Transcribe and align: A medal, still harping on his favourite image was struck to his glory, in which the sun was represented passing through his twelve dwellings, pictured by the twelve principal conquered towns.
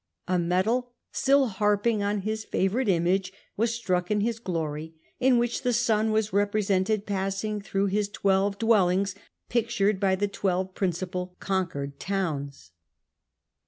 A 0.27 0.39
medal, 0.39 0.93
still 1.11 1.45
harping 1.45 2.01
on 2.01 2.21
his 2.21 2.43
favourite 2.43 2.89
image 2.89 3.31
was 3.55 3.75
struck 3.75 4.07
to 4.07 4.17
his 4.17 4.39
glory, 4.39 4.95
in 5.19 5.37
which 5.37 5.61
the 5.61 5.73
sun 5.73 6.09
was 6.11 6.33
represented 6.33 7.05
passing 7.05 7.61
through 7.61 7.85
his 7.85 8.09
twelve 8.09 8.57
dwellings, 8.57 9.13
pictured 9.47 9.99
by 9.99 10.15
the 10.15 10.27
twelve 10.27 10.73
principal 10.73 11.35
conquered 11.39 11.99
towns. 11.99 12.71